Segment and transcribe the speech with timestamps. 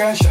[0.00, 0.29] gunshot.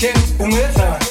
[0.00, 1.09] quién humedad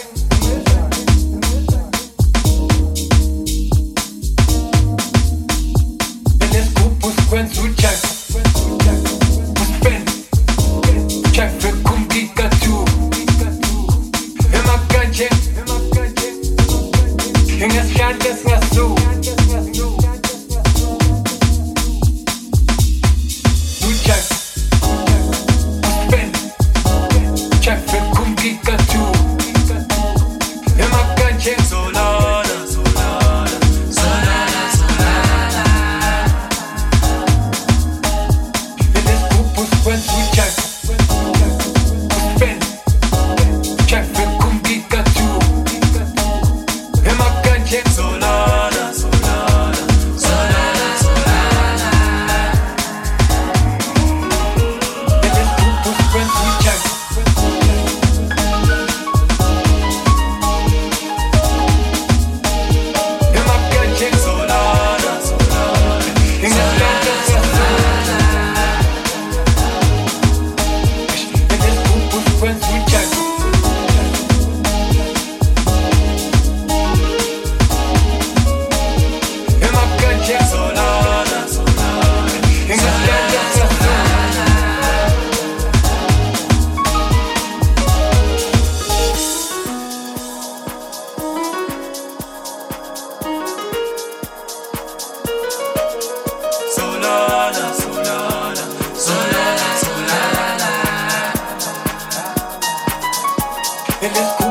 [104.02, 104.49] and cool.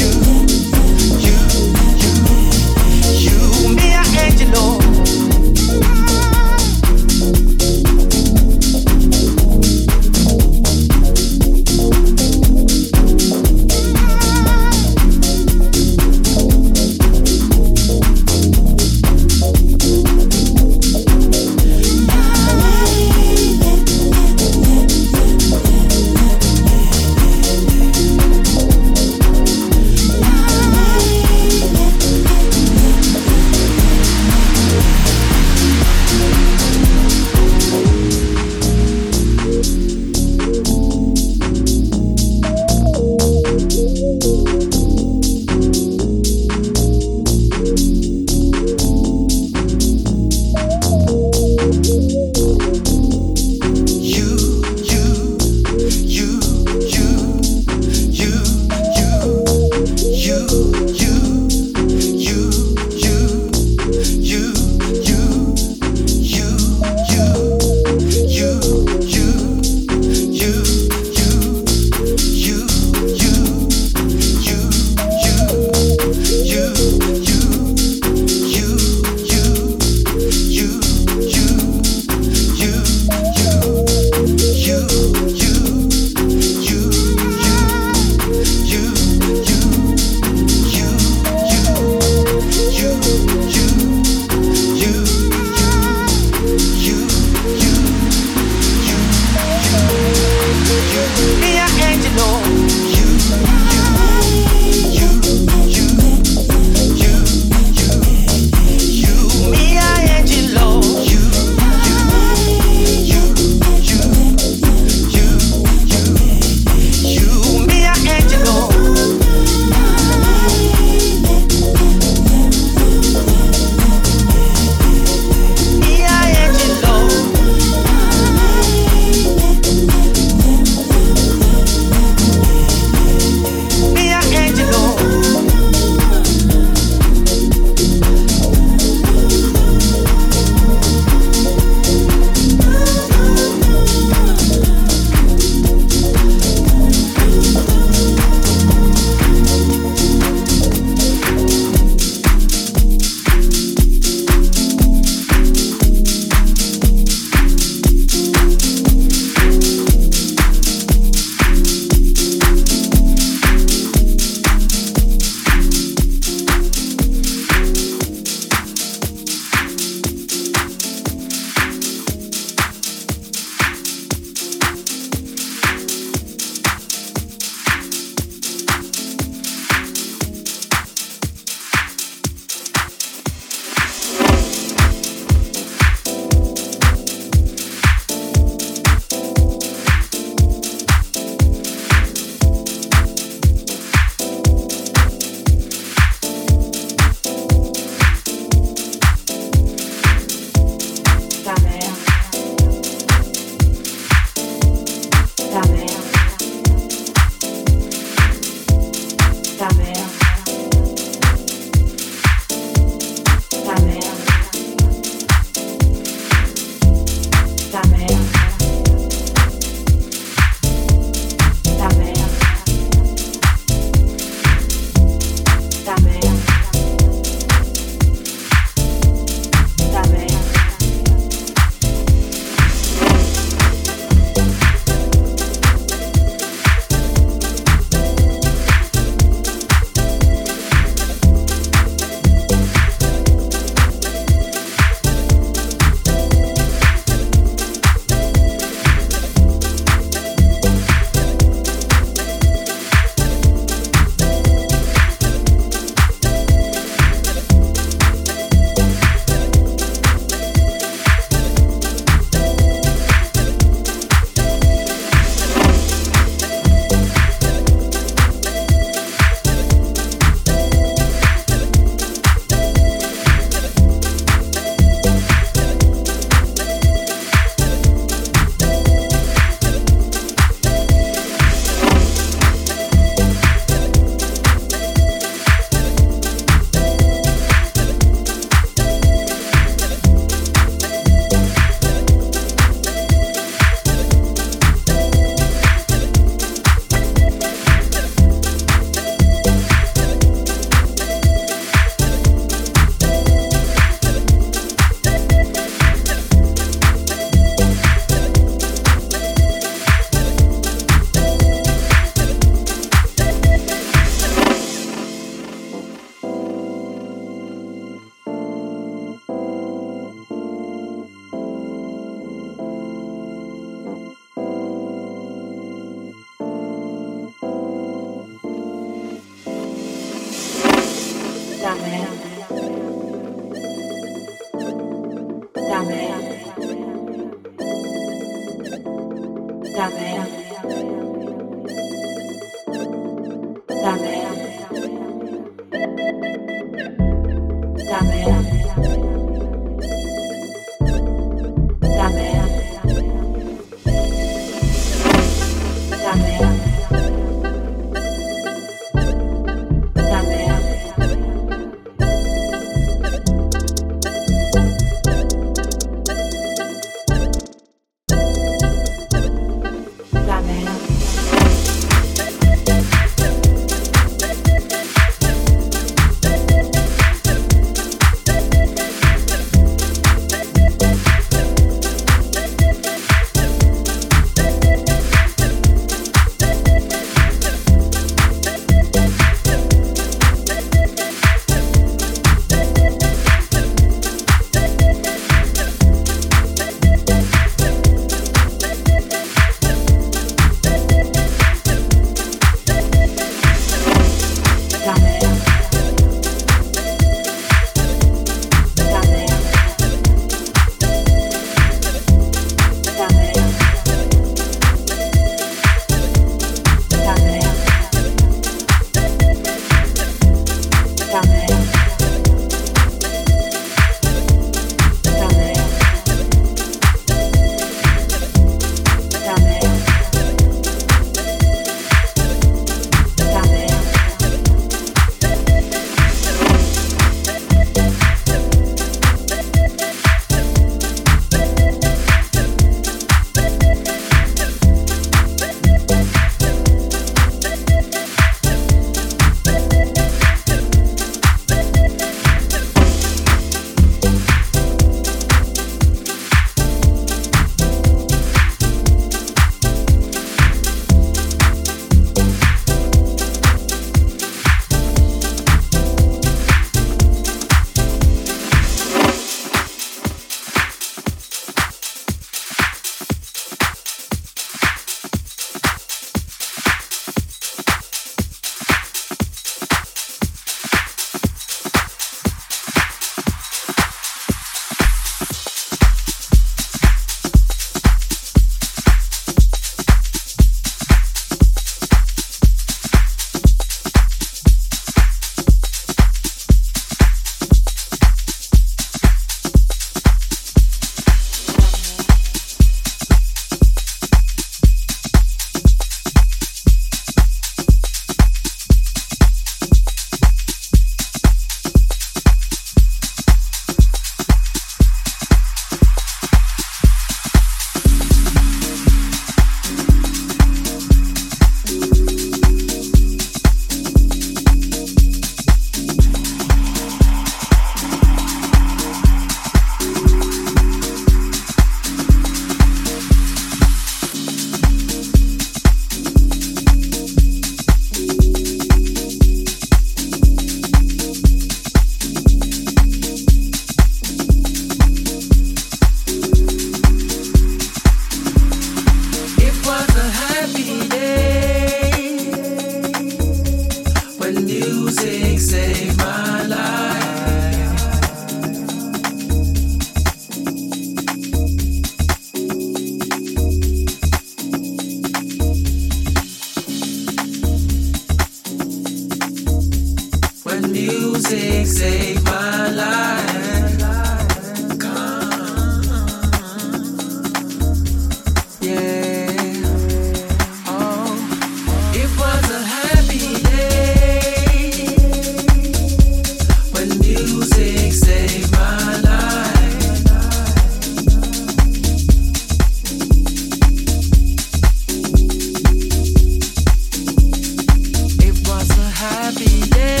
[599.69, 600.00] yeah.